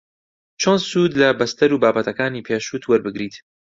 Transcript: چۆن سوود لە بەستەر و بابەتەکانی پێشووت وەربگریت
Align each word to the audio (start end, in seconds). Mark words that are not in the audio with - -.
چۆن 0.61 0.77
سوود 0.89 1.11
لە 1.21 1.29
بەستەر 1.39 1.69
و 1.73 1.81
بابەتەکانی 1.83 2.45
پێشووت 2.47 2.83
وەربگریت 2.85 3.35